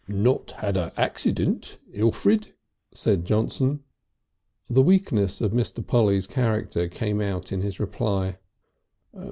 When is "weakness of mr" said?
4.81-5.85